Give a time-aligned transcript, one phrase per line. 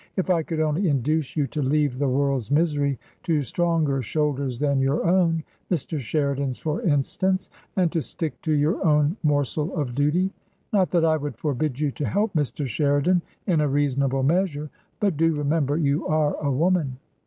[0.15, 4.79] If I could only induce you to leave the world's misery to stronger shoulders than
[4.79, 5.99] your own— Mr.
[5.99, 10.31] Sheridan's, for instance— and to stick to your own morsel of duty.
[10.73, 12.65] Not that I would forbid you to help Mr.
[12.65, 14.71] Sheridan in a reasonable measure.
[14.99, 16.97] But do remember you are a woman."